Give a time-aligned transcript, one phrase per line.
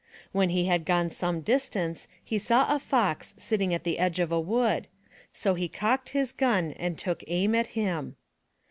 [0.31, 4.31] When he had gone some distance he saw a Fox sitting at the edge of
[4.31, 4.87] a wood.
[5.31, 8.15] So he cocked his gun and took aim at him.